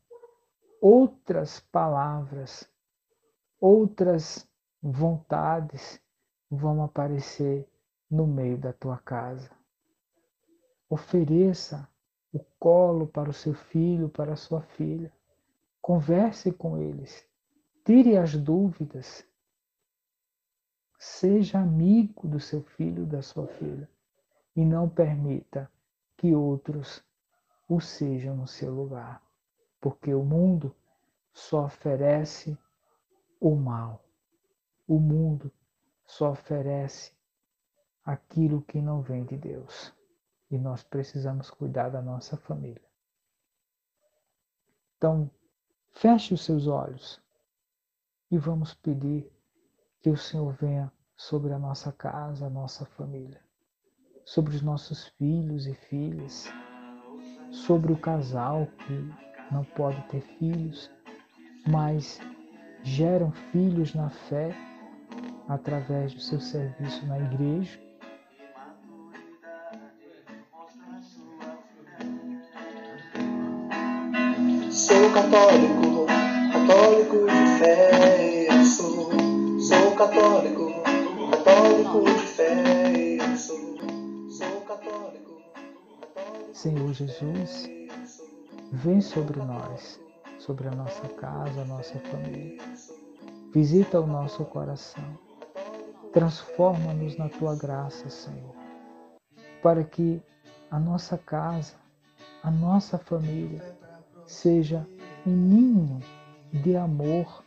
[0.80, 2.66] outras palavras,
[3.60, 4.48] outras
[4.82, 6.00] vontades
[6.50, 7.68] vão aparecer
[8.10, 9.50] no meio da tua casa.
[10.88, 11.88] Ofereça
[12.32, 15.12] o colo para o seu filho, para a sua filha.
[15.80, 17.26] Converse com eles.
[17.84, 19.26] Tire as dúvidas.
[20.98, 23.88] Seja amigo do seu filho, da sua filha.
[24.56, 25.70] E não permita
[26.16, 27.04] que outros
[27.68, 29.22] o sejam no seu lugar.
[29.80, 30.74] Porque o mundo
[31.32, 32.58] só oferece
[33.40, 34.02] o mal.
[34.86, 35.52] O mundo
[36.08, 37.12] só oferece
[38.02, 39.94] aquilo que não vem de Deus.
[40.50, 42.82] E nós precisamos cuidar da nossa família.
[44.96, 45.30] Então,
[45.92, 47.22] feche os seus olhos
[48.30, 49.30] e vamos pedir
[50.00, 53.42] que o Senhor venha sobre a nossa casa, a nossa família,
[54.24, 56.46] sobre os nossos filhos e filhas,
[57.52, 60.90] sobre o casal que não pode ter filhos,
[61.66, 62.18] mas
[62.82, 64.67] geram filhos na fé
[65.48, 67.80] através do seu serviço na igreja
[74.70, 76.06] Sou católico,
[76.52, 79.10] católico de fé, sou.
[79.60, 80.82] Sou católico,
[81.30, 83.76] católico de fé, sou.
[84.30, 85.42] Sou católico,
[86.12, 87.68] católico Senhor Jesus,
[88.72, 90.00] vem sobre nós,
[90.38, 92.62] sobre a nossa casa, a nossa família.
[93.52, 95.27] Visita o nosso coração.
[96.12, 98.54] Transforma-nos na tua graça, Senhor,
[99.62, 100.22] para que
[100.70, 101.74] a nossa casa,
[102.42, 103.76] a nossa família
[104.26, 104.86] seja
[105.26, 106.00] um ninho
[106.52, 107.44] de amor,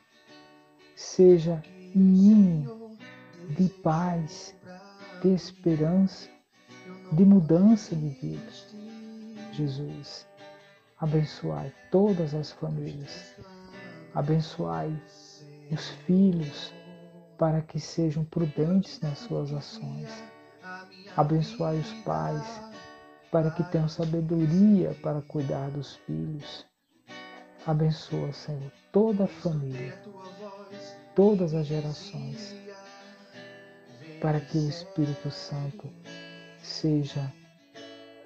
[0.95, 1.61] seja
[1.95, 2.97] um ninho
[3.49, 4.55] de paz,
[5.21, 6.29] de esperança,
[7.11, 8.51] de mudança de vida.
[9.53, 10.27] Jesus,
[10.99, 13.35] abençoai todas as famílias,
[14.13, 14.95] abençoai
[15.71, 16.73] os filhos
[17.41, 20.07] para que sejam prudentes nas suas ações,
[21.17, 22.61] abençoai os pais
[23.31, 26.69] para que tenham sabedoria para cuidar dos filhos
[27.65, 29.93] Abençoa, Senhor, toda a família,
[31.15, 32.55] todas as gerações,
[34.19, 35.87] para que o Espírito Santo
[36.57, 37.31] seja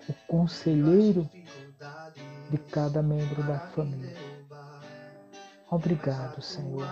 [0.08, 1.30] o conselheiro
[2.50, 4.16] de cada membro da família.
[5.70, 6.88] Obrigado, Senhor,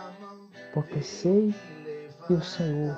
[0.74, 1.56] porque sei
[2.28, 2.98] que o Senhor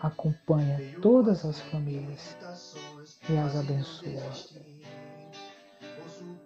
[0.00, 2.36] acompanha todas as famílias
[3.28, 4.22] e as abençoa.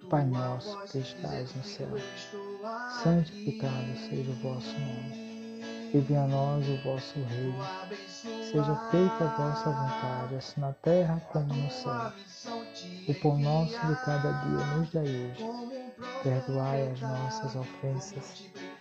[0.09, 1.89] Pai nosso que estais no céu,
[3.03, 5.27] santificado seja o vosso nome.
[5.93, 7.65] E venha a nós o vosso reino.
[8.17, 12.13] Seja feita a vossa vontade, assim na terra como no céu.
[13.09, 15.45] O pão nosso de cada dia nos dai hoje.
[16.23, 18.45] Perdoai as nossas ofensas,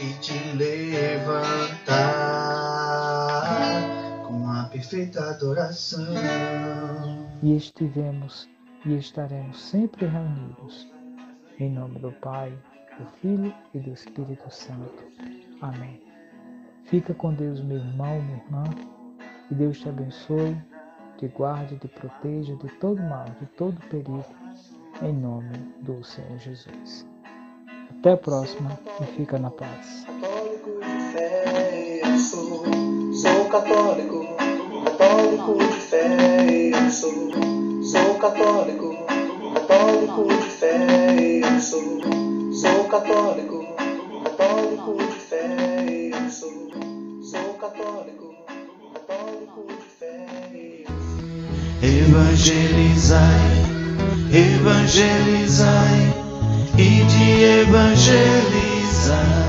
[0.00, 1.88] E te levantar
[4.28, 6.14] com a perfeita adoração.
[7.42, 8.48] E estivemos
[8.86, 10.88] e estaremos sempre reunidos.
[11.58, 12.56] Em nome do Pai,
[12.96, 15.04] do Filho e do Espírito Santo.
[15.60, 16.00] Amém.
[16.84, 18.64] Fica com Deus, meu irmão, minha irmã,
[19.50, 20.56] e Deus te abençoe,
[21.18, 24.24] te guarde, te proteja de todo mal, de todo perigo,
[25.02, 27.04] em nome do Senhor Jesus.
[28.00, 30.04] Até a próxima e fica na paz.
[30.06, 32.62] Católico de fé, eu sou.
[33.12, 34.24] Sou católico,
[34.84, 37.12] católico de fé, eu sou.
[37.82, 38.94] Sou católico,
[39.52, 41.82] católico de fé, eu sou.
[42.52, 43.66] Sou católico,
[44.22, 46.52] católico de fé, eu sou.
[47.20, 48.32] Sou católico,
[48.94, 51.18] católico de fé, eu sou.
[51.82, 53.18] Evangelizai,
[54.32, 56.17] evangelizai
[56.78, 59.47] e de evangelizar.